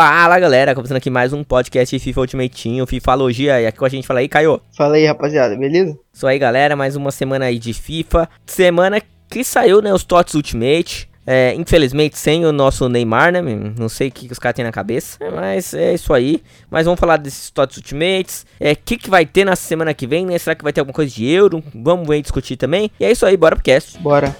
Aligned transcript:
Fala 0.00 0.38
galera, 0.38 0.76
começando 0.76 0.98
aqui 0.98 1.10
mais 1.10 1.32
um 1.32 1.42
podcast 1.42 1.98
FIFA 1.98 2.20
Ultimate 2.20 2.62
Team, 2.62 2.86
Fifalogia, 2.86 3.60
e 3.60 3.66
aqui 3.66 3.76
com 3.76 3.84
a 3.84 3.88
gente 3.88 4.06
fala 4.06 4.20
aí, 4.20 4.28
Caio. 4.28 4.60
Fala 4.70 4.94
aí 4.94 5.04
rapaziada, 5.04 5.56
beleza? 5.56 5.98
Isso 6.14 6.24
aí 6.24 6.38
galera, 6.38 6.76
mais 6.76 6.94
uma 6.94 7.10
semana 7.10 7.46
aí 7.46 7.58
de 7.58 7.74
FIFA, 7.74 8.28
semana 8.46 9.02
que 9.28 9.42
saiu 9.42 9.82
né, 9.82 9.92
os 9.92 10.04
TOTS 10.04 10.34
Ultimate, 10.34 11.10
é, 11.26 11.52
infelizmente 11.54 12.16
sem 12.16 12.46
o 12.46 12.52
nosso 12.52 12.88
Neymar, 12.88 13.32
né, 13.32 13.42
não 13.76 13.88
sei 13.88 14.06
o 14.06 14.12
que, 14.12 14.28
que 14.28 14.32
os 14.32 14.38
caras 14.38 14.54
têm 14.54 14.64
na 14.64 14.70
cabeça, 14.70 15.18
mas 15.34 15.74
é 15.74 15.94
isso 15.94 16.14
aí, 16.14 16.44
mas 16.70 16.84
vamos 16.84 17.00
falar 17.00 17.16
desses 17.16 17.50
TOTS 17.50 17.78
Ultimates, 17.78 18.46
o 18.60 18.64
é, 18.64 18.76
que, 18.76 18.98
que 18.98 19.10
vai 19.10 19.26
ter 19.26 19.44
na 19.44 19.56
semana 19.56 19.92
que 19.92 20.06
vem, 20.06 20.24
né, 20.24 20.38
será 20.38 20.54
que 20.54 20.62
vai 20.62 20.72
ter 20.72 20.78
alguma 20.78 20.94
coisa 20.94 21.12
de 21.12 21.28
Euro, 21.28 21.60
vamos 21.74 22.06
ver 22.06 22.22
discutir 22.22 22.56
também, 22.56 22.88
e 23.00 23.04
é 23.04 23.10
isso 23.10 23.26
aí, 23.26 23.36
bora 23.36 23.56
pro 23.56 23.64
cast. 23.64 23.98
Bora. 23.98 24.32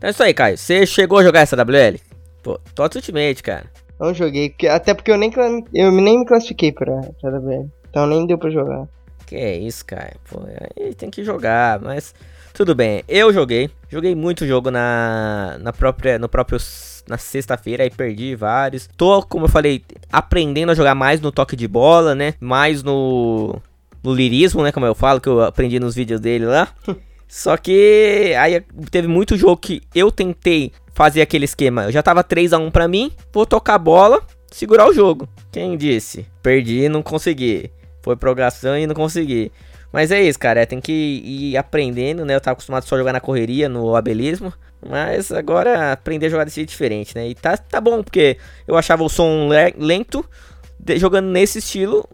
Então 0.00 0.08
é 0.08 0.10
isso 0.12 0.22
aí, 0.22 0.32
Caio. 0.32 0.56
Você 0.56 0.86
chegou 0.86 1.18
a 1.18 1.22
jogar 1.22 1.40
essa 1.40 1.54
WL? 1.54 2.00
Pô, 2.42 2.58
TOTS 2.74 2.96
Ultimate, 2.96 3.42
cara. 3.42 3.66
Não 4.00 4.14
joguei, 4.14 4.54
até 4.70 4.94
porque 4.94 5.12
eu 5.12 5.18
nem, 5.18 5.30
eu 5.74 5.92
nem 5.92 6.20
me 6.20 6.24
classifiquei 6.24 6.72
pra, 6.72 7.02
pra 7.20 7.38
WL. 7.38 7.68
Então 7.90 8.06
nem 8.06 8.26
deu 8.26 8.38
pra 8.38 8.48
jogar. 8.48 8.88
Que 9.26 9.36
é 9.36 9.58
isso, 9.58 9.84
cara. 9.84 10.14
Pô, 10.30 10.40
aí 10.74 10.94
tem 10.94 11.10
que 11.10 11.22
jogar, 11.22 11.78
mas 11.80 12.14
tudo 12.54 12.74
bem. 12.74 13.04
Eu 13.06 13.30
joguei, 13.30 13.68
joguei 13.90 14.14
muito 14.14 14.46
jogo 14.46 14.70
na 14.70 15.58
na 15.60 15.70
própria 15.70 16.18
no 16.18 16.30
próprio 16.30 16.58
na 17.06 17.18
sexta-feira 17.18 17.82
aí 17.82 17.90
perdi 17.90 18.34
vários. 18.34 18.88
Tô, 18.96 19.22
como 19.22 19.44
eu 19.44 19.50
falei, 19.50 19.84
aprendendo 20.10 20.72
a 20.72 20.74
jogar 20.74 20.94
mais 20.94 21.20
no 21.20 21.30
toque 21.30 21.54
de 21.54 21.68
bola, 21.68 22.14
né? 22.14 22.32
Mais 22.40 22.82
no 22.82 23.60
no 24.02 24.14
lirismo, 24.14 24.62
né, 24.62 24.72
como 24.72 24.86
eu 24.86 24.94
falo 24.94 25.20
que 25.20 25.28
eu 25.28 25.42
aprendi 25.42 25.78
nos 25.78 25.94
vídeos 25.94 26.22
dele 26.22 26.46
lá. 26.46 26.68
Só 27.30 27.56
que 27.56 28.34
aí 28.36 28.60
teve 28.90 29.06
muito 29.06 29.36
jogo 29.36 29.56
que 29.56 29.80
eu 29.94 30.10
tentei 30.10 30.72
fazer 30.92 31.22
aquele 31.22 31.44
esquema. 31.44 31.84
Eu 31.84 31.92
já 31.92 32.02
tava 32.02 32.24
3 32.24 32.52
a 32.52 32.58
1 32.58 32.72
para 32.72 32.88
mim, 32.88 33.12
vou 33.32 33.46
tocar 33.46 33.76
a 33.76 33.78
bola, 33.78 34.20
segurar 34.50 34.88
o 34.88 34.92
jogo. 34.92 35.28
Quem 35.52 35.76
disse? 35.76 36.26
Perdi 36.42 36.88
não 36.88 37.04
consegui. 37.04 37.70
Foi 38.02 38.16
prorrogação 38.16 38.76
e 38.76 38.84
não 38.84 38.96
consegui. 38.96 39.52
Mas 39.92 40.10
é 40.10 40.20
isso, 40.20 40.40
cara. 40.40 40.60
É, 40.60 40.66
tem 40.66 40.80
que 40.80 40.92
ir 40.92 41.56
aprendendo, 41.56 42.24
né? 42.24 42.34
Eu 42.34 42.40
tava 42.40 42.54
acostumado 42.54 42.84
só 42.84 42.96
a 42.96 42.98
jogar 42.98 43.12
na 43.12 43.20
correria, 43.20 43.68
no 43.68 43.94
abelismo. 43.94 44.52
Mas 44.84 45.30
agora 45.30 45.92
aprender 45.92 46.26
a 46.26 46.30
jogar 46.30 46.44
desse 46.44 46.56
jeito 46.56 46.70
diferente, 46.70 47.14
né? 47.14 47.28
E 47.28 47.34
tá, 47.36 47.56
tá 47.56 47.80
bom, 47.80 48.02
porque 48.02 48.38
eu 48.66 48.76
achava 48.76 49.04
o 49.04 49.08
som 49.08 49.48
lento. 49.76 50.24
De, 50.78 50.98
jogando 50.98 51.26
nesse 51.26 51.60
estilo, 51.60 52.08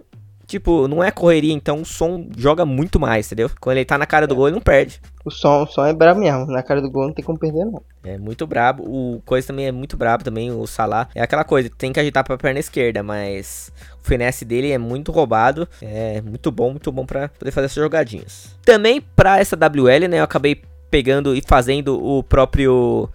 Tipo, 0.46 0.86
não 0.86 1.02
é 1.02 1.10
correria, 1.10 1.52
então 1.52 1.82
o 1.82 1.84
som 1.84 2.28
joga 2.36 2.64
muito 2.64 3.00
mais, 3.00 3.26
entendeu? 3.26 3.50
Quando 3.60 3.78
ele 3.78 3.84
tá 3.84 3.98
na 3.98 4.06
cara 4.06 4.26
do 4.26 4.34
gol, 4.36 4.46
ele 4.46 4.54
não 4.54 4.62
perde. 4.62 5.00
O 5.24 5.30
som, 5.30 5.64
o 5.64 5.66
som 5.66 5.84
é 5.84 5.92
brabo 5.92 6.20
mesmo. 6.20 6.46
Na 6.46 6.62
cara 6.62 6.80
do 6.80 6.88
gol 6.88 7.08
não 7.08 7.12
tem 7.12 7.24
como 7.24 7.38
perder, 7.38 7.64
não. 7.64 7.82
É 8.04 8.16
muito 8.16 8.46
brabo. 8.46 8.84
O 8.84 9.20
coisa 9.26 9.48
também 9.48 9.66
é 9.66 9.72
muito 9.72 9.96
brabo 9.96 10.22
também, 10.22 10.52
o 10.52 10.64
Salah. 10.66 11.08
É 11.14 11.20
aquela 11.20 11.42
coisa, 11.42 11.68
tem 11.76 11.92
que 11.92 11.98
agitar 11.98 12.22
pra 12.22 12.38
perna 12.38 12.60
esquerda, 12.60 13.02
mas 13.02 13.72
o 14.00 14.06
finesse 14.06 14.44
dele 14.44 14.70
é 14.70 14.78
muito 14.78 15.10
roubado. 15.10 15.68
É 15.82 16.20
muito 16.20 16.52
bom, 16.52 16.70
muito 16.70 16.92
bom 16.92 17.04
pra 17.04 17.28
poder 17.28 17.50
fazer 17.50 17.66
essas 17.66 17.82
jogadinhas. 17.82 18.56
Também 18.64 19.00
pra 19.00 19.40
essa 19.40 19.56
WL, 19.56 20.06
né, 20.08 20.20
eu 20.20 20.24
acabei 20.24 20.62
pegando 20.90 21.34
e 21.34 21.42
fazendo 21.44 22.00
o 22.00 22.22
próprio... 22.22 23.08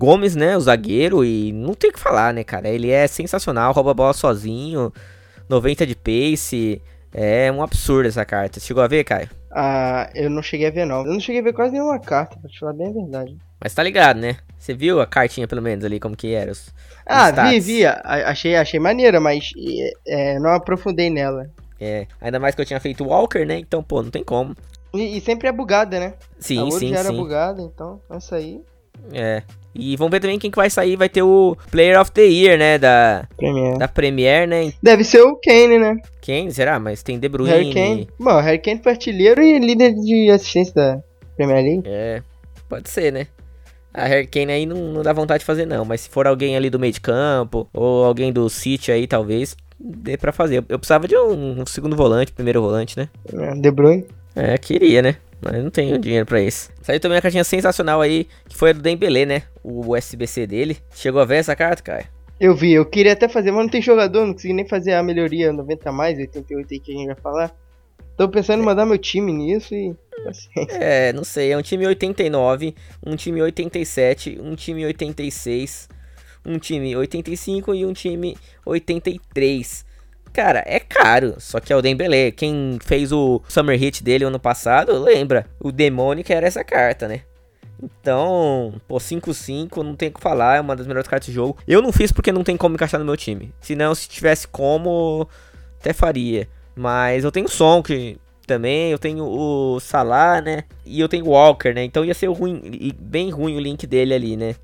Gomes, 0.00 0.36
né, 0.36 0.56
o 0.56 0.60
zagueiro, 0.60 1.24
e 1.24 1.50
não 1.50 1.74
tem 1.74 1.90
o 1.90 1.92
que 1.92 1.98
falar, 1.98 2.32
né, 2.32 2.44
cara? 2.44 2.68
Ele 2.68 2.88
é 2.88 3.04
sensacional, 3.08 3.72
rouba 3.72 3.90
a 3.90 3.94
bola 3.94 4.12
sozinho, 4.12 4.92
90 5.48 5.86
de 5.86 5.94
pace. 5.94 6.82
É 7.12 7.50
um 7.50 7.62
absurdo 7.62 8.08
essa 8.08 8.24
carta. 8.24 8.60
Chegou 8.60 8.82
a 8.82 8.86
ver, 8.86 9.04
Caio? 9.04 9.28
Ah, 9.50 10.10
eu 10.14 10.28
não 10.28 10.42
cheguei 10.42 10.66
a 10.66 10.70
ver, 10.70 10.84
não. 10.84 11.06
Eu 11.06 11.12
não 11.12 11.20
cheguei 11.20 11.40
a 11.40 11.44
ver 11.44 11.52
quase 11.52 11.72
nenhuma 11.72 11.98
carta, 11.98 12.38
pra 12.38 12.50
te 12.50 12.58
falar 12.58 12.74
bem 12.74 12.88
a 12.88 12.92
verdade. 12.92 13.36
Mas 13.60 13.74
tá 13.74 13.82
ligado, 13.82 14.20
né? 14.20 14.36
Você 14.58 14.74
viu 14.74 15.00
a 15.00 15.06
cartinha, 15.06 15.48
pelo 15.48 15.62
menos, 15.62 15.84
ali, 15.84 15.98
como 15.98 16.16
que 16.16 16.34
era? 16.34 16.52
Os, 16.52 16.72
ah, 17.06 17.30
os 17.30 17.50
vi, 17.50 17.60
vi. 17.60 17.86
Achei, 17.86 18.56
achei 18.56 18.78
maneira, 18.78 19.20
mas 19.20 19.50
é, 20.06 20.38
não 20.38 20.50
aprofundei 20.50 21.10
nela. 21.10 21.50
É, 21.80 22.06
ainda 22.20 22.38
mais 22.38 22.54
que 22.54 22.60
eu 22.60 22.66
tinha 22.66 22.80
feito 22.80 23.04
Walker, 23.04 23.44
né? 23.44 23.58
Então, 23.58 23.82
pô, 23.82 24.02
não 24.02 24.10
tem 24.10 24.22
como. 24.22 24.54
E, 24.92 25.16
e 25.16 25.20
sempre 25.20 25.48
é 25.48 25.52
bugada, 25.52 25.98
né? 25.98 26.14
Sim, 26.38 26.68
a 26.68 26.70
sim, 26.72 26.88
já 26.90 27.00
era 27.00 27.12
bugada, 27.12 27.62
então, 27.62 28.00
essa 28.10 28.36
aí. 28.36 28.60
É. 29.12 29.42
E 29.74 29.96
vamos 29.96 30.10
ver 30.10 30.20
também 30.20 30.38
quem 30.38 30.50
que 30.50 30.56
vai 30.56 30.68
sair. 30.68 30.96
Vai 30.96 31.08
ter 31.08 31.22
o 31.22 31.56
Player 31.70 32.00
of 32.00 32.10
the 32.10 32.22
Year, 32.22 32.58
né? 32.58 32.78
Da 32.78 33.28
Premier. 33.36 33.78
Da 33.78 33.88
Premier, 33.88 34.48
né? 34.48 34.72
Deve 34.82 35.04
ser 35.04 35.22
o 35.22 35.36
Kane, 35.36 35.78
né? 35.78 35.96
Kane, 36.20 36.52
será? 36.52 36.78
Mas 36.80 37.02
tem 37.02 37.18
De 37.18 37.28
Bruyne. 37.28 37.52
Harry 37.52 37.72
Kane. 37.72 38.08
Bom, 38.18 38.40
Harry 38.40 38.58
Kane 38.58 38.80
foi 38.82 38.92
artilheiro 38.92 39.40
e 39.40 39.58
líder 39.58 39.94
de 39.94 40.30
assistência 40.30 40.74
da 40.74 40.98
Premier 41.36 41.62
League. 41.62 41.82
É, 41.86 42.22
pode 42.68 42.88
ser, 42.90 43.12
né? 43.12 43.28
A 43.94 44.04
Harry 44.04 44.26
Kane 44.26 44.52
aí 44.52 44.66
não, 44.66 44.76
não 44.76 45.02
dá 45.02 45.12
vontade 45.12 45.40
de 45.40 45.46
fazer, 45.46 45.64
não. 45.64 45.84
Mas 45.84 46.02
se 46.02 46.08
for 46.08 46.26
alguém 46.26 46.56
ali 46.56 46.68
do 46.70 46.78
meio 46.78 46.92
de 46.92 47.00
campo, 47.00 47.68
ou 47.72 48.04
alguém 48.04 48.32
do 48.32 48.48
City 48.50 48.90
aí, 48.90 49.06
talvez, 49.06 49.56
dê 49.78 50.16
pra 50.16 50.32
fazer. 50.32 50.58
Eu, 50.58 50.64
eu 50.68 50.78
precisava 50.78 51.06
de 51.06 51.16
um, 51.16 51.60
um, 51.60 51.66
segundo 51.66 51.96
volante, 51.96 52.32
primeiro 52.32 52.60
volante, 52.60 52.98
né? 52.98 53.08
De 53.60 53.70
Bruyne. 53.70 54.06
É, 54.34 54.58
queria, 54.58 55.02
né? 55.02 55.16
Mas 55.40 55.62
não 55.62 55.70
tenho 55.70 55.98
dinheiro 55.98 56.26
pra 56.26 56.40
isso. 56.40 56.70
Saiu 56.82 56.98
também 56.98 57.16
uma 57.16 57.22
cartinha 57.22 57.44
sensacional 57.44 58.00
aí, 58.00 58.26
que 58.48 58.56
foi 58.56 58.70
a 58.70 58.72
do 58.72 58.80
Dembele, 58.80 59.24
né? 59.24 59.42
O 59.62 59.94
SBC 59.96 60.46
dele. 60.46 60.78
Chegou 60.94 61.20
a 61.20 61.24
ver 61.24 61.36
essa 61.36 61.54
carta, 61.54 61.82
cara? 61.82 62.18
Eu 62.40 62.54
vi, 62.54 62.72
eu 62.72 62.86
queria 62.86 63.12
até 63.12 63.28
fazer, 63.28 63.50
mas 63.50 63.62
não 63.62 63.68
tem 63.68 63.82
jogador, 63.82 64.24
não 64.24 64.32
consegui 64.32 64.54
nem 64.54 64.66
fazer 64.66 64.92
a 64.92 65.02
melhoria 65.02 65.52
90 65.52 65.90
mais, 65.90 66.18
88 66.18 66.68
aí 66.72 66.80
que 66.80 66.92
a 66.92 66.96
gente 66.96 67.06
vai 67.06 67.16
falar. 67.16 67.52
Tô 68.16 68.28
pensando 68.28 68.62
em 68.62 68.64
mandar 68.64 68.86
meu 68.86 68.98
time 68.98 69.32
nisso 69.32 69.74
e. 69.74 69.94
É, 70.80 71.12
não 71.12 71.22
sei, 71.22 71.52
é 71.52 71.56
um 71.56 71.62
time 71.62 71.86
89, 71.86 72.74
um 73.06 73.14
time 73.14 73.40
87, 73.40 74.40
um 74.40 74.56
time 74.56 74.84
86, 74.84 75.88
um 76.44 76.58
time 76.58 76.96
85 76.96 77.74
e 77.74 77.86
um 77.86 77.92
time 77.92 78.36
83. 78.66 79.84
Cara, 80.38 80.62
é 80.64 80.78
caro, 80.78 81.34
só 81.38 81.58
que 81.58 81.72
é 81.72 81.76
o 81.76 81.82
Dembele. 81.82 82.30
Quem 82.30 82.78
fez 82.80 83.10
o 83.10 83.42
Summer 83.48 83.76
Hit 83.76 84.04
dele 84.04 84.22
ano 84.22 84.38
passado, 84.38 84.96
lembra. 84.96 85.44
O 85.58 85.72
demônio 85.72 86.22
que 86.22 86.32
era 86.32 86.46
essa 86.46 86.62
carta, 86.62 87.08
né? 87.08 87.22
Então, 87.82 88.80
pô, 88.86 88.98
5-5, 88.98 89.82
não 89.82 89.96
tem 89.96 90.10
o 90.10 90.12
que 90.12 90.20
falar, 90.20 90.58
é 90.58 90.60
uma 90.60 90.76
das 90.76 90.86
melhores 90.86 91.08
cartas 91.08 91.26
de 91.26 91.32
jogo. 91.32 91.58
Eu 91.66 91.82
não 91.82 91.90
fiz 91.90 92.12
porque 92.12 92.30
não 92.30 92.44
tem 92.44 92.56
como 92.56 92.76
encaixar 92.76 93.00
no 93.00 93.04
meu 93.04 93.16
time. 93.16 93.52
Se 93.60 93.74
não, 93.74 93.92
se 93.96 94.08
tivesse 94.08 94.46
como, 94.46 95.28
até 95.80 95.92
faria. 95.92 96.48
Mas 96.76 97.24
eu 97.24 97.32
tenho 97.32 97.48
Son, 97.48 97.82
que 97.82 98.16
também, 98.46 98.92
eu 98.92 98.98
tenho 99.00 99.24
o 99.24 99.80
Salah, 99.80 100.40
né? 100.40 100.62
E 100.86 101.00
eu 101.00 101.08
tenho 101.08 101.26
o 101.26 101.30
Walker, 101.30 101.74
né? 101.74 101.82
Então 101.82 102.04
ia 102.04 102.14
ser 102.14 102.28
ruim, 102.28 102.92
bem 102.96 103.28
ruim 103.30 103.56
o 103.56 103.60
link 103.60 103.88
dele 103.88 104.14
ali, 104.14 104.36
né? 104.36 104.54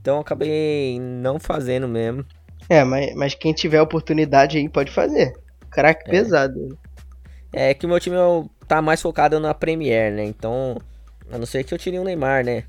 Então 0.00 0.18
acabei 0.18 0.98
não 0.98 1.38
fazendo 1.38 1.86
mesmo. 1.86 2.24
É, 2.70 2.84
mas, 2.84 3.12
mas 3.16 3.34
quem 3.34 3.52
tiver 3.52 3.82
oportunidade 3.82 4.56
aí 4.56 4.68
pode 4.68 4.92
fazer. 4.92 5.34
Crack 5.72 6.04
é. 6.06 6.10
pesado. 6.10 6.78
É 7.52 7.74
que 7.74 7.84
o 7.84 7.88
meu 7.88 7.98
time 7.98 8.16
tá 8.68 8.80
mais 8.80 9.02
focado 9.02 9.40
na 9.40 9.52
Premier, 9.52 10.12
né? 10.12 10.24
Então, 10.24 10.78
a 11.32 11.36
não 11.36 11.44
ser 11.44 11.64
que 11.64 11.74
eu 11.74 11.78
tire 11.78 11.98
um 11.98 12.04
Neymar, 12.04 12.44
né? 12.44 12.62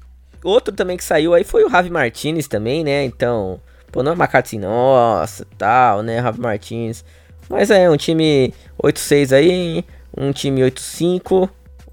Outro 0.44 0.74
também 0.74 0.98
que 0.98 1.04
saiu 1.04 1.36
aí 1.36 1.44
foi 1.44 1.64
o 1.64 1.68
Ravi 1.68 1.92
Martinez 1.92 2.48
também, 2.48 2.84
né? 2.84 3.06
Então, 3.06 3.62
pô, 3.92 4.02
não 4.02 4.14
é 4.14 4.16
uma 4.16 4.28
carta 4.28 4.48
assim, 4.48 4.58
nossa, 4.58 5.46
tal, 5.56 6.02
né? 6.02 6.18
Ravi 6.18 6.42
Martinez. 6.42 7.06
Mas 7.48 7.70
é 7.70 7.88
um 7.88 7.96
time 7.96 8.52
8-6 8.82 9.36
aí, 9.38 9.86
um 10.18 10.32
time 10.32 10.62
8-5, 10.62 11.48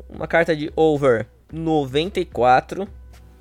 uma 0.08 0.26
carta 0.26 0.56
de 0.56 0.72
over 0.74 1.26
94, 1.52 2.88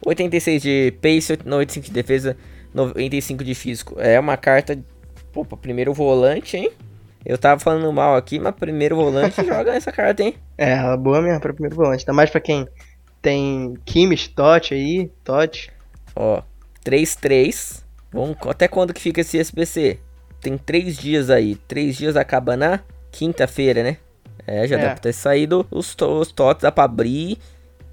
86 0.05 0.61
de 0.61 0.93
pace, 1.01 1.39
95 1.45 1.85
de 1.85 1.93
defesa, 1.93 2.35
95 2.77 3.43
de 3.43 3.55
físico. 3.55 3.95
É 3.97 4.19
uma 4.19 4.37
carta. 4.37 4.77
Pô, 5.33 5.43
primeiro 5.43 5.93
volante, 5.93 6.55
hein? 6.55 6.71
Eu 7.25 7.37
tava 7.37 7.59
falando 7.59 7.91
mal 7.91 8.15
aqui, 8.15 8.39
mas 8.39 8.55
primeiro 8.55 8.95
volante 8.95 9.43
joga 9.45 9.75
essa 9.75 9.91
carta, 9.91 10.23
hein? 10.23 10.35
É, 10.57 10.73
ela 10.73 10.93
é 10.93 10.97
boa 10.97 11.21
mesmo 11.21 11.41
pra 11.41 11.53
primeiro 11.53 11.75
volante. 11.75 12.01
Ainda 12.01 12.13
mais 12.13 12.29
pra 12.29 12.39
quem 12.39 12.67
tem 13.21 13.73
Kimmich, 13.83 14.29
Totti 14.29 14.73
aí, 14.73 15.11
Totti. 15.23 15.71
Ó, 16.15 16.41
3-3. 16.85 17.83
Vamos, 18.13 18.37
até 18.47 18.67
quando 18.67 18.93
que 18.93 19.01
fica 19.01 19.21
esse 19.21 19.37
SBC? 19.37 19.99
Tem 20.39 20.57
3 20.57 20.95
dias 20.95 21.29
aí. 21.29 21.55
3 21.67 21.97
dias 21.97 22.15
acaba 22.15 22.55
na 22.55 22.79
quinta-feira, 23.11 23.83
né? 23.83 23.97
É, 24.45 24.65
já 24.67 24.77
é. 24.77 24.81
deve 24.81 25.01
ter 25.01 25.13
saído 25.13 25.67
os, 25.69 25.95
os 25.99 26.31
TOTS, 26.31 26.61
dá 26.61 26.71
pra 26.71 26.85
abrir. 26.85 27.37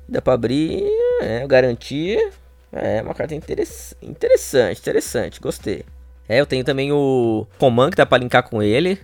Dá 0.08 0.20
pra 0.20 0.34
abrir, 0.34 0.84
é, 1.22 1.46
garantia. 1.46 2.30
É, 2.74 3.00
uma 3.00 3.14
carta 3.14 3.34
interessante, 3.36 4.80
interessante, 4.80 5.40
gostei. 5.40 5.84
É, 6.28 6.40
eu 6.40 6.46
tenho 6.46 6.64
também 6.64 6.90
o 6.90 7.46
Coman 7.56 7.88
que 7.88 7.96
dá 7.96 8.04
pra 8.04 8.18
linkar 8.18 8.42
com 8.42 8.60
ele. 8.60 8.98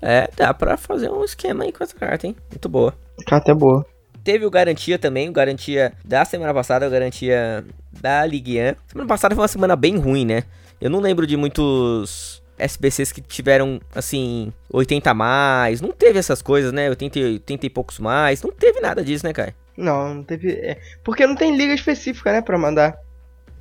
É, 0.00 0.28
dá 0.34 0.54
pra 0.54 0.78
fazer 0.78 1.10
um 1.10 1.22
esquema 1.22 1.64
aí 1.64 1.72
com 1.72 1.84
essa 1.84 1.94
carta, 1.94 2.26
hein? 2.26 2.34
Muito 2.50 2.68
boa. 2.68 2.94
Carta 3.26 3.52
é 3.52 3.54
boa. 3.54 3.84
Teve 4.24 4.46
o 4.46 4.50
Garantia 4.50 4.98
também, 4.98 5.28
o 5.28 5.32
Garantia 5.32 5.92
da 6.04 6.24
semana 6.24 6.54
passada, 6.54 6.86
o 6.86 6.90
Garantia 6.90 7.64
da 8.00 8.24
Ligue 8.24 8.58
1. 8.58 8.74
Semana 8.88 9.08
passada 9.08 9.34
foi 9.34 9.42
uma 9.42 9.48
semana 9.48 9.76
bem 9.76 9.98
ruim, 9.98 10.24
né? 10.24 10.44
Eu 10.80 10.88
não 10.88 11.00
lembro 11.00 11.26
de 11.26 11.36
muitos 11.36 12.42
SBCs 12.56 13.12
que 13.12 13.20
tiveram, 13.20 13.80
assim, 13.94 14.52
80 14.72 15.10
a 15.10 15.14
mais. 15.14 15.80
Não 15.80 15.90
teve 15.90 16.18
essas 16.18 16.40
coisas, 16.40 16.72
né? 16.72 16.88
80, 16.88 17.18
80 17.18 17.66
e 17.66 17.70
poucos 17.70 17.98
mais. 17.98 18.42
Não 18.42 18.50
teve 18.50 18.80
nada 18.80 19.04
disso, 19.04 19.26
né, 19.26 19.32
cara? 19.32 19.54
Não, 19.76 20.14
não 20.14 20.22
teve. 20.22 20.52
É, 20.52 20.78
porque 21.02 21.26
não 21.26 21.34
tem 21.34 21.56
liga 21.56 21.74
específica, 21.74 22.32
né, 22.32 22.42
pra 22.42 22.58
mandar. 22.58 22.98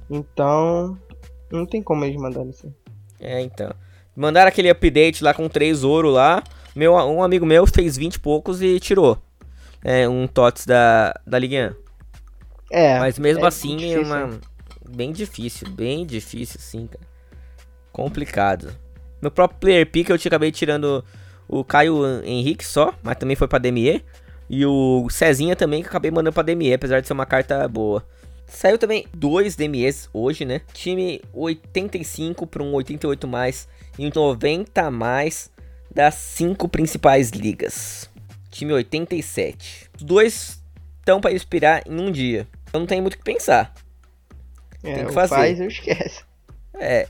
Então, 0.09 0.97
não 1.51 1.65
tem 1.65 1.81
como 1.81 2.03
eles 2.03 2.19
mandarem 2.19 2.49
isso. 2.49 2.73
É, 3.19 3.39
então. 3.41 3.73
Mandaram 4.15 4.49
aquele 4.49 4.69
update 4.69 5.23
lá 5.23 5.33
com 5.33 5.47
três 5.47 5.83
ouro 5.83 6.09
lá. 6.09 6.43
Meu, 6.75 6.93
um 6.93 7.23
amigo 7.23 7.45
meu 7.45 7.65
fez 7.65 7.97
20 7.97 8.15
e 8.15 8.19
poucos 8.19 8.61
e 8.61 8.79
tirou. 8.79 9.17
É, 9.83 10.07
um 10.07 10.27
TOTS 10.27 10.65
da, 10.65 11.13
da 11.25 11.39
Liga 11.39 11.75
1. 11.77 11.81
É. 12.71 12.99
Mas 12.99 13.19
mesmo 13.19 13.43
é 13.45 13.47
assim 13.47 13.77
difícil, 13.77 14.01
é 14.01 14.05
uma. 14.05 14.39
Bem 14.89 15.11
difícil, 15.11 15.69
bem 15.69 16.05
difícil, 16.05 16.59
sim, 16.59 16.87
cara. 16.87 17.05
Complicado. 17.91 18.73
Meu 19.21 19.31
próprio 19.31 19.59
player 19.59 19.89
pick 19.89 20.09
eu 20.09 20.15
acabei 20.15 20.51
tirando 20.51 21.03
o 21.47 21.63
Caio 21.63 22.23
Henrique 22.23 22.65
só, 22.65 22.93
mas 23.03 23.17
também 23.17 23.35
foi 23.35 23.47
pra 23.47 23.59
DME. 23.59 24.03
E 24.53 24.65
o 24.65 25.07
Cezinha 25.09 25.55
também, 25.55 25.81
que 25.81 25.87
eu 25.87 25.91
acabei 25.91 26.11
mandando 26.11 26.33
pra 26.33 26.43
DME, 26.43 26.73
apesar 26.73 26.99
de 26.99 27.07
ser 27.07 27.13
uma 27.13 27.25
carta 27.25 27.65
boa. 27.69 28.05
Saiu 28.45 28.77
também 28.77 29.07
dois 29.13 29.55
DMEs 29.55 30.09
hoje, 30.13 30.43
né? 30.43 30.59
Time 30.73 31.21
85 31.33 32.45
para 32.45 32.61
um 32.61 32.73
88 32.73 33.25
mais 33.29 33.65
e 33.97 34.05
um 34.05 34.11
90 34.13 34.91
mais 34.91 35.49
das 35.89 36.15
cinco 36.15 36.67
principais 36.67 37.29
ligas. 37.29 38.09
Time 38.49 38.73
87. 38.73 39.89
Os 39.95 40.03
dois 40.03 40.61
estão 40.99 41.21
para 41.21 41.31
inspirar 41.31 41.83
em 41.87 41.97
um 41.97 42.11
dia. 42.11 42.45
Eu 42.73 42.81
não 42.81 42.87
tenho 42.87 43.01
muito 43.01 43.13
o 43.13 43.19
que 43.19 43.23
pensar. 43.23 43.73
É, 44.83 44.95
tem 44.95 45.05
que 45.05 45.13
fazer. 45.13 45.35
Faz, 45.35 45.61
eu 45.61 45.67
esqueço. 45.69 46.27
É, 46.77 47.07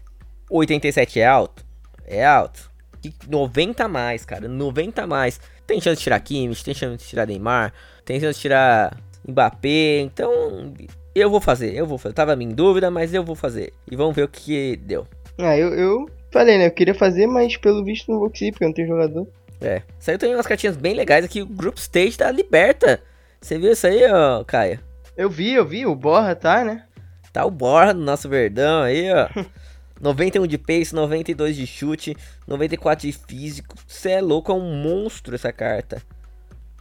87 0.48 1.20
é 1.20 1.26
alto? 1.26 1.66
É 2.06 2.24
alto. 2.24 2.70
E 3.04 3.12
90 3.28 3.84
a 3.84 3.88
mais, 3.88 4.26
cara. 4.26 4.48
90 4.48 5.02
a 5.02 5.08
mais. 5.08 5.42
Tem 5.72 5.80
chance 5.80 6.00
de 6.00 6.04
tirar 6.04 6.20
Kimmich, 6.20 6.66
tem 6.66 6.74
chance 6.74 6.98
de 6.98 7.10
tirar 7.10 7.26
Neymar, 7.26 7.72
tem 8.04 8.20
chance 8.20 8.34
de 8.34 8.42
tirar 8.42 8.98
Mbappé. 9.26 10.02
Então, 10.02 10.74
eu 11.16 11.30
vou 11.30 11.40
fazer, 11.40 11.74
eu 11.74 11.88
vou 11.88 11.98
fazer. 11.98 12.14
Tava 12.14 12.34
em 12.34 12.50
dúvida, 12.50 12.92
mas 12.92 13.14
eu 13.14 13.24
vou 13.24 13.38
fazer. 13.38 13.72
E 13.90 13.96
vamos 13.96 14.14
ver 14.14 14.24
o 14.24 14.28
que 14.28 14.76
deu. 14.76 15.08
Ah, 15.38 15.58
eu, 15.58 15.74
eu 15.74 16.10
falei, 16.30 16.58
né? 16.58 16.68
Eu 16.68 16.72
queria 16.72 16.94
fazer, 16.94 17.26
mas 17.26 17.56
pelo 17.56 17.86
visto 17.86 18.12
não 18.12 18.20
vou 18.20 18.30
conseguir, 18.30 18.52
porque 18.52 18.66
eu 18.66 18.68
não 18.68 18.76
tenho 18.76 18.90
jogador. 18.90 19.26
É. 19.62 19.82
Saiu 19.98 20.20
também 20.20 20.36
umas 20.36 20.46
cartinhas 20.46 20.76
bem 20.76 20.94
legais 20.94 21.24
aqui. 21.24 21.42
O 21.42 21.48
Group 21.48 21.78
Stage 21.78 22.18
da 22.18 22.30
Liberta. 22.30 23.02
Você 23.40 23.58
viu 23.58 23.72
isso 23.72 23.88
aí, 23.88 24.12
ó, 24.12 24.44
Caia? 24.44 24.82
Eu 25.16 25.30
vi, 25.30 25.54
eu 25.54 25.66
vi, 25.66 25.86
o 25.86 25.96
Borra 25.96 26.36
tá, 26.36 26.66
né? 26.66 26.84
Tá 27.32 27.46
o 27.46 27.50
Borra 27.50 27.94
no 27.94 28.04
nosso 28.04 28.28
verdão 28.28 28.84
aí, 28.84 29.10
ó. 29.10 29.30
91 30.02 30.48
de 30.48 30.58
pace, 30.58 30.94
92 30.96 31.56
de 31.56 31.68
chute, 31.68 32.18
94 32.48 33.06
de 33.08 33.14
físico. 33.14 33.76
Você 33.88 34.12
é 34.12 34.22
louco, 34.22 34.52
é 34.52 34.56
um 34.56 34.74
monstro 34.82 35.36
essa 35.36 35.52
carta. 35.54 36.02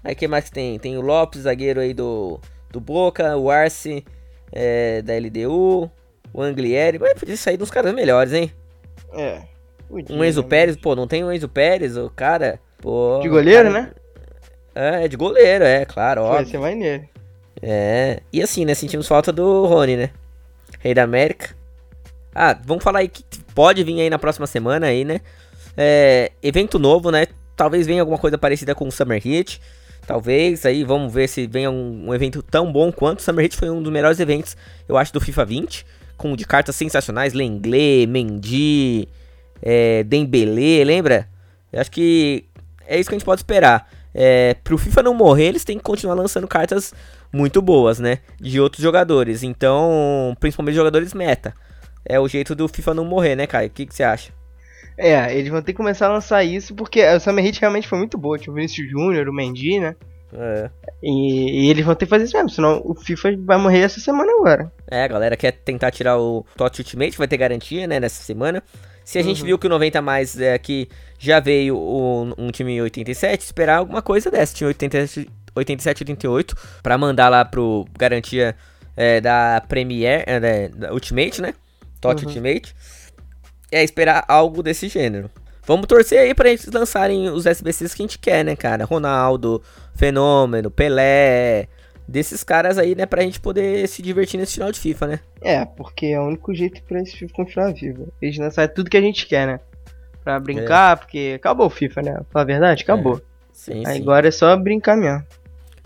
Aí 0.02 0.14
que 0.14 0.26
mais 0.26 0.44
que 0.46 0.52
tem? 0.52 0.78
Tem 0.78 0.96
o 0.96 1.02
Lopes, 1.02 1.42
zagueiro 1.42 1.80
aí 1.80 1.92
do, 1.92 2.40
do 2.70 2.80
Boca, 2.80 3.36
o 3.36 3.50
Arce 3.50 4.02
é, 4.50 5.02
da 5.02 5.12
LDU, 5.18 5.90
o 6.32 6.42
Anglieri. 6.42 6.98
Mas 6.98 7.12
podia 7.14 7.36
sair 7.36 7.58
dos 7.58 7.70
caras 7.70 7.92
melhores, 7.92 8.32
hein? 8.32 8.50
É. 9.12 9.42
podia, 9.86 10.16
Um 10.16 10.24
Enzo 10.24 10.42
né? 10.42 10.48
Pérez, 10.48 10.76
pô, 10.76 10.96
não 10.96 11.06
tem 11.06 11.22
o 11.22 11.30
Enzo 11.30 11.48
Pérez, 11.48 11.98
o 11.98 12.08
cara. 12.08 12.58
Pô, 12.78 13.18
De 13.22 13.28
goleiro, 13.28 13.70
cara- 13.70 13.82
né? 13.82 13.90
É, 14.74 15.08
de 15.08 15.16
goleiro, 15.16 15.64
é, 15.64 15.84
claro, 15.84 16.22
Vai 16.22 16.30
óbvio. 16.38 16.50
ser 16.52 16.58
maneiro. 16.58 17.06
É. 17.60 18.20
E 18.32 18.40
assim, 18.42 18.64
né? 18.64 18.72
Sentimos 18.74 19.06
falta 19.06 19.30
do 19.30 19.66
Rony, 19.66 19.96
né? 19.96 20.10
Rei 20.78 20.94
da 20.94 21.02
América. 21.02 21.54
Ah, 22.34 22.58
vamos 22.64 22.84
falar 22.84 23.00
aí 23.00 23.08
que 23.08 23.24
pode 23.54 23.82
vir 23.82 24.00
aí 24.00 24.10
na 24.10 24.18
próxima 24.18 24.46
semana 24.46 24.86
aí, 24.86 25.04
né? 25.04 25.20
É, 25.76 26.32
evento 26.42 26.78
novo, 26.78 27.10
né? 27.10 27.26
Talvez 27.56 27.86
venha 27.86 28.02
alguma 28.02 28.18
coisa 28.18 28.38
parecida 28.38 28.74
com 28.74 28.86
o 28.86 28.92
Summer 28.92 29.20
Hit. 29.22 29.60
Talvez 30.06 30.64
aí, 30.64 30.82
vamos 30.84 31.12
ver 31.12 31.28
se 31.28 31.46
venha 31.46 31.70
um, 31.70 32.08
um 32.08 32.14
evento 32.14 32.42
tão 32.42 32.72
bom 32.72 32.90
quanto 32.90 33.20
o 33.20 33.22
Summer 33.22 33.44
Hit 33.44 33.56
foi 33.56 33.70
um 33.70 33.82
dos 33.82 33.92
melhores 33.92 34.18
eventos, 34.18 34.56
eu 34.88 34.96
acho, 34.96 35.12
do 35.12 35.20
FIFA 35.20 35.44
20. 35.44 35.86
Com 36.16 36.36
de 36.36 36.44
cartas 36.44 36.76
sensacionais, 36.76 37.32
Lenglet, 37.32 38.06
Mendy, 38.06 39.08
é, 39.62 40.02
Dembele, 40.04 40.84
lembra? 40.84 41.28
Eu 41.72 41.80
acho 41.80 41.90
que 41.90 42.44
é 42.86 42.98
isso 42.98 43.08
que 43.08 43.14
a 43.14 43.18
gente 43.18 43.24
pode 43.24 43.40
esperar. 43.40 43.88
É, 44.12 44.54
pro 44.64 44.76
FIFA 44.76 45.02
não 45.04 45.14
morrer, 45.14 45.46
eles 45.46 45.64
têm 45.64 45.78
que 45.78 45.84
continuar 45.84 46.14
lançando 46.14 46.48
cartas 46.48 46.92
muito 47.32 47.62
boas, 47.62 47.98
né? 47.98 48.18
De 48.40 48.60
outros 48.60 48.82
jogadores. 48.82 49.42
Então, 49.42 50.36
principalmente 50.40 50.74
jogadores 50.74 51.14
meta. 51.14 51.54
É 52.04 52.18
o 52.18 52.26
jeito 52.28 52.54
do 52.54 52.66
FIFA 52.68 52.94
não 52.94 53.04
morrer, 53.04 53.36
né, 53.36 53.46
Caio? 53.46 53.68
O 53.68 53.70
que, 53.70 53.86
que 53.86 53.94
você 53.94 54.02
acha? 54.02 54.32
É, 54.98 55.34
eles 55.34 55.50
vão 55.50 55.62
ter 55.62 55.72
que 55.72 55.76
começar 55.76 56.06
a 56.06 56.12
lançar 56.12 56.44
isso, 56.44 56.74
porque 56.74 57.02
o 57.06 57.20
Summer 57.20 57.44
Hit 57.44 57.60
realmente 57.60 57.88
foi 57.88 57.98
muito 57.98 58.18
boa. 58.18 58.38
Tinha 58.38 58.52
o 58.52 58.54
Vinícius 58.56 58.90
Júnior, 58.90 59.28
o 59.28 59.32
Mendy, 59.32 59.78
né? 59.80 59.96
É. 60.32 60.70
E, 61.02 61.66
e 61.66 61.70
eles 61.70 61.84
vão 61.84 61.94
ter 61.94 62.04
que 62.06 62.10
fazer 62.10 62.24
isso 62.24 62.36
mesmo, 62.36 62.50
senão 62.50 62.80
o 62.84 62.94
FIFA 62.94 63.30
vai 63.44 63.56
morrer 63.58 63.80
essa 63.80 63.98
semana 63.98 64.30
agora. 64.32 64.70
É, 64.90 65.02
a 65.04 65.08
galera 65.08 65.36
quer 65.36 65.52
tentar 65.52 65.90
tirar 65.90 66.18
o 66.18 66.44
TOT 66.56 66.80
Ultimate, 66.80 67.18
vai 67.18 67.26
ter 67.26 67.36
garantia, 67.36 67.86
né, 67.86 67.98
nessa 67.98 68.22
semana. 68.22 68.62
Se 69.04 69.18
a 69.18 69.22
gente 69.22 69.40
Uhum. 69.40 69.46
viu 69.46 69.58
que 69.58 69.66
o 69.66 69.70
90 69.70 70.00
mais 70.02 70.38
é 70.40 70.56
que 70.58 70.88
já 71.18 71.40
veio 71.40 71.76
o- 71.76 72.32
um 72.38 72.50
time 72.52 72.80
87, 72.80 73.42
esperar 73.44 73.78
alguma 73.78 74.02
coisa 74.02 74.30
dessa, 74.30 74.54
time 74.54 74.68
87, 74.68 75.28
87 75.56 76.02
88, 76.02 76.54
pra 76.82 76.96
mandar 76.96 77.28
lá 77.28 77.44
pro 77.44 77.86
garantia 77.98 78.54
é, 78.96 79.20
da 79.20 79.62
Premier, 79.66 80.22
é, 80.26 80.68
da 80.68 80.92
Ultimate, 80.92 81.40
né? 81.42 81.54
TOT 82.00 82.22
Uhum. 82.22 82.28
Ultimate. 82.28 82.74
É 83.72 83.82
esperar 83.84 84.24
algo 84.26 84.62
desse 84.62 84.88
gênero. 84.88 85.30
Vamos 85.64 85.86
torcer 85.86 86.18
aí 86.18 86.34
pra 86.34 86.48
eles 86.48 86.66
lançarem 86.66 87.28
os 87.28 87.46
SBCs 87.46 87.94
que 87.94 88.02
a 88.02 88.04
gente 88.04 88.18
quer, 88.18 88.44
né, 88.44 88.56
cara? 88.56 88.84
Ronaldo, 88.84 89.62
Fenômeno, 89.94 90.70
Pelé, 90.70 91.68
desses 92.08 92.42
caras 92.42 92.76
aí, 92.78 92.96
né, 92.96 93.06
pra 93.06 93.22
gente 93.22 93.38
poder 93.38 93.86
se 93.86 94.02
divertir 94.02 94.38
nesse 94.38 94.54
final 94.54 94.72
de 94.72 94.80
FIFA, 94.80 95.06
né? 95.06 95.20
É, 95.40 95.64
porque 95.64 96.06
é 96.06 96.18
o 96.20 96.24
único 96.26 96.52
jeito 96.52 96.82
pra 96.82 97.00
esse 97.00 97.16
FIFA 97.16 97.32
continuar 97.34 97.72
vivo. 97.72 98.08
Eles 98.20 98.36
lançarem 98.38 98.74
tudo 98.74 98.90
que 98.90 98.96
a 98.96 99.00
gente 99.00 99.26
quer, 99.26 99.46
né? 99.46 99.60
Pra 100.24 100.40
brincar, 100.40 100.98
porque 100.98 101.34
acabou 101.36 101.66
o 101.66 101.70
FIFA, 101.70 102.02
né? 102.02 102.12
Pra 102.14 102.24
falar 102.32 102.42
a 102.42 102.46
verdade, 102.46 102.82
acabou. 102.82 103.22
Sim, 103.52 103.84
Aí 103.86 103.96
sim. 103.96 104.02
Agora 104.02 104.26
é 104.26 104.30
só 104.32 104.56
brincar 104.56 104.96
mesmo. 104.96 105.24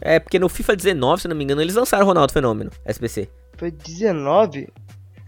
É, 0.00 0.18
porque 0.18 0.38
no 0.38 0.48
FIFA 0.48 0.76
19, 0.76 1.22
se 1.22 1.28
não 1.28 1.36
me 1.36 1.44
engano, 1.44 1.60
eles 1.60 1.74
lançaram 1.74 2.04
o 2.04 2.08
Ronaldo 2.08 2.32
Fenômeno, 2.32 2.70
SBC. 2.84 3.28
Foi 3.56 3.70
19? 3.70 4.68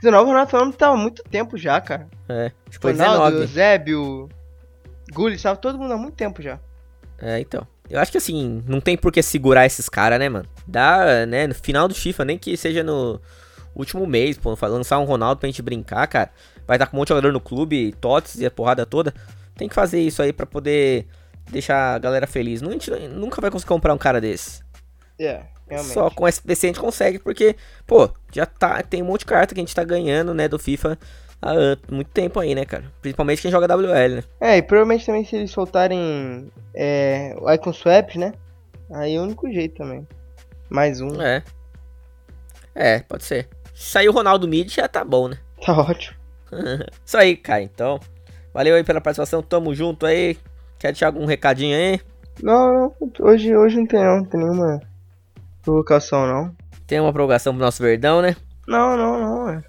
19 0.07 0.25
o 0.25 0.29
Ronaldo 0.29 0.51
Fenômeno 0.51 0.77
tava 0.77 0.95
há 0.95 0.97
muito 0.97 1.23
tempo 1.25 1.59
já, 1.59 1.81
cara. 1.81 2.09
É, 2.29 2.53
acho 2.69 2.79
que 2.79 2.87
Ronaldo, 2.87 3.39
19. 3.39 3.41
Eusébio, 3.41 4.29
Gullit, 5.13 5.43
tava 5.43 5.57
todo 5.57 5.79
mundo 5.79 5.93
há 5.93 5.97
muito 5.97 6.15
tempo 6.15 6.41
já. 6.41 6.59
É, 7.19 7.41
então. 7.41 7.67
Eu 7.89 8.01
acho 8.01 8.11
que 8.11 8.19
assim, 8.19 8.63
não 8.67 8.81
tem 8.81 8.97
por 8.97 9.13
que 9.13 9.23
segurar 9.23 9.65
esses 9.65 9.89
caras, 9.89 10.19
né, 10.19 10.29
mano? 10.29 10.49
Dá, 10.67 11.25
né, 11.27 11.47
no 11.47 11.55
final 11.55 11.87
do 11.87 11.95
FIFA, 11.95 12.25
nem 12.25 12.39
que 12.39 12.57
seja 12.57 12.83
no 12.83 13.21
último 13.75 14.07
mês, 14.07 14.37
pô, 14.37 14.57
lançar 14.63 14.99
um 14.99 15.05
Ronaldo 15.05 15.41
pra 15.41 15.49
gente 15.49 15.63
brincar, 15.63 16.07
cara. 16.07 16.31
Vai 16.67 16.77
estar 16.77 16.87
com 16.87 16.97
um 16.97 17.01
monte 17.01 17.09
de 17.09 17.15
jogador 17.15 17.33
no 17.33 17.41
clube, 17.41 17.95
TOTS 18.01 18.37
e 18.37 18.47
a 18.47 18.51
porrada 18.51 18.85
toda. 18.85 19.15
Tem 19.57 19.69
que 19.69 19.75
fazer 19.75 20.01
isso 20.01 20.21
aí 20.21 20.33
pra 20.33 20.47
poder 20.47 21.07
deixar 21.51 21.95
a 21.95 21.99
galera 21.99 22.27
feliz. 22.27 22.61
Não, 22.61 22.71
a 22.71 22.73
gente 22.73 22.91
nunca 23.09 23.41
vai 23.41 23.51
conseguir 23.51 23.69
comprar 23.69 23.95
um 23.95 23.99
cara 23.99 24.21
desse. 24.21 24.63
É, 25.19 25.43
realmente. 25.69 25.95
Só 25.95 26.11
com 26.11 26.27
SBC 26.27 26.67
a 26.67 26.69
gente 26.69 26.81
consegue, 26.81 27.19
porque, 27.19 27.57
pô, 27.87 28.09
já 28.33 28.47
tá. 28.47 28.83
Tem 28.83 29.03
um 29.03 29.07
monte 29.07 29.21
de 29.21 29.27
carta 29.27 29.55
que 29.55 29.61
a 29.61 29.65
gente 29.65 29.75
tá 29.75 29.85
ganhando, 29.85 30.35
né, 30.35 30.49
do 30.49 30.59
FIFA 30.59 30.99
há 31.41 31.77
muito 31.91 32.11
tempo 32.11 32.41
aí, 32.41 32.55
né, 32.55 32.65
cara? 32.65 32.85
Principalmente 33.01 33.43
quem 33.43 33.51
joga 33.51 33.75
WL, 33.75 34.17
né? 34.17 34.25
É, 34.41 34.57
e 34.57 34.63
provavelmente 34.63 35.07
também 35.07 35.25
se 35.25 35.37
eles 35.37 35.51
soltarem 35.51 36.51
é, 36.75 37.35
o 37.41 37.51
Icon 37.53 37.73
Swaps, 37.73 38.17
né? 38.17 38.33
Aí 38.93 39.15
é 39.15 39.21
o 39.21 39.23
único 39.23 39.51
jeito 39.51 39.77
também. 39.77 40.07
Mais 40.69 41.01
um. 41.01 41.21
É. 41.21 41.43
É, 42.75 43.01
pode 43.01 43.25
ser. 43.25 43.49
Se 43.75 43.91
sair 43.91 44.09
o 44.09 44.13
Ronaldo 44.13 44.49
Mid 44.49 44.73
já 44.73 44.89
tá 44.89 45.05
bom, 45.05 45.29
né? 45.29 45.39
Tá 45.65 45.79
ótimo. 45.79 46.17
Isso 47.05 47.17
aí, 47.17 47.37
cara. 47.37 47.63
Então, 47.63 47.99
valeu 48.53 48.75
aí 48.75 48.85
pela 48.85 49.01
participação. 49.01 49.43
Tamo 49.43 49.75
junto 49.75 50.07
aí. 50.07 50.37
Quer 50.79 50.89
deixar 50.89 51.07
algum 51.07 51.25
recadinho 51.25 51.77
aí? 51.77 52.01
Não, 52.43 52.93
não, 53.01 53.13
hoje, 53.21 53.57
hoje 53.57 53.79
não 53.79 53.87
tem 53.87 54.01
não, 54.01 54.19
não 54.19 54.25
tem 54.25 54.41
nenhuma 54.41 54.81
provocação 55.67 56.27
não. 56.27 56.57
Tem 56.87 57.01
uma 57.01 57.13
prorrogação 57.13 57.53
pro 57.55 57.65
nosso 57.65 57.83
Verdão, 57.83 58.23
né? 58.23 58.35
Não, 58.67 58.97
não, 58.97 59.21
não. 59.21 59.49
é. 59.51 59.63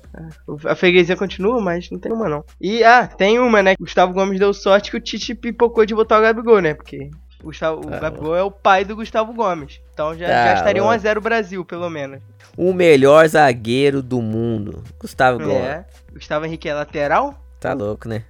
A 0.66 0.76
freguesia 0.76 1.16
continua, 1.16 1.62
mas 1.62 1.90
não 1.92 2.00
tem 2.00 2.12
uma 2.12 2.28
não. 2.30 2.44
E, 2.60 2.84
ah, 2.84 3.06
tem 3.08 3.38
uma, 3.40 3.62
né? 3.62 3.76
Gustavo 3.80 4.14
Gomes 4.14 4.40
deu 4.40 4.54
sorte 4.54 4.90
que 4.90 4.98
o 4.98 5.00
Tite 5.02 5.36
pipocou 5.36 5.86
de 5.86 5.94
botar 5.94 6.18
o 6.18 6.22
Gabigol, 6.22 6.62
né? 6.62 6.74
Porque 6.74 7.10
o, 7.42 7.46
Gustavo, 7.46 7.82
o 7.82 7.90
Tá 7.92 8.00
Gabigol 8.00 8.36
é 8.36 8.42
o 8.42 8.50
pai 8.50 8.84
do 8.86 8.96
Gustavo 8.96 9.34
Gomes. 9.34 9.80
Então 9.94 10.18
já, 10.18 10.26
Tá 10.28 10.34
já 10.46 10.54
estaria 10.56 10.82
louco. 10.82 10.98
1x0 10.98 11.20
Brasil, 11.22 11.64
pelo 11.66 11.90
menos. 11.90 12.22
O 12.56 12.74
melhor 12.74 13.28
zagueiro 13.28 14.02
do 14.02 14.20
mundo. 14.22 14.84
Gustavo 15.00 15.38
Gomes. 15.40 15.54
É. 15.58 15.86
Gustavo 16.14 16.46
Henrique 16.46 16.68
é 16.70 16.74
lateral? 16.74 17.36
Tá 17.60 17.74
louco, 17.74 18.08
né? 18.10 18.24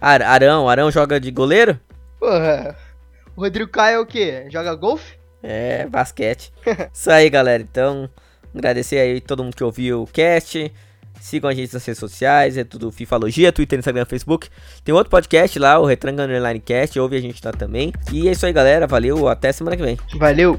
Ar- 0.00 0.22
Arão, 0.22 0.68
Arão 0.68 0.90
joga 0.90 1.20
de 1.20 1.30
goleiro? 1.30 1.78
Porra. 2.18 2.76
O 3.36 3.40
Rodrigo 3.42 3.70
Caio 3.70 3.96
é 3.96 4.00
o 4.00 4.06
quê? 4.06 4.46
Joga 4.50 4.74
golfe? 4.74 5.14
É, 5.42 5.86
basquete. 5.86 6.52
Isso 6.92 7.10
aí, 7.10 7.28
galera. 7.28 7.62
Então, 7.62 8.08
agradecer 8.54 8.98
aí 8.98 9.20
todo 9.20 9.42
mundo 9.42 9.56
que 9.56 9.64
ouviu 9.64 10.02
o 10.02 10.06
cast. 10.06 10.72
Sigam 11.20 11.48
a 11.48 11.54
gente 11.54 11.72
nas 11.72 11.84
redes 11.84 12.00
sociais, 12.00 12.56
é 12.56 12.64
tudo 12.64 12.90
Fifalogia, 12.90 13.52
Twitter, 13.52 13.78
Instagram, 13.78 14.04
Facebook. 14.04 14.48
Tem 14.82 14.92
outro 14.92 15.08
podcast 15.08 15.56
lá, 15.56 15.78
o 15.78 15.86
Retranga 15.86 16.24
Underline 16.24 16.58
Cast, 16.58 16.98
ouve 16.98 17.16
a 17.16 17.20
gente 17.20 17.40
lá 17.44 17.52
também. 17.52 17.92
E 18.12 18.28
é 18.28 18.32
isso 18.32 18.44
aí, 18.44 18.52
galera. 18.52 18.88
Valeu, 18.88 19.28
até 19.28 19.52
semana 19.52 19.76
que 19.76 19.84
vem. 19.84 19.96
Valeu! 20.18 20.58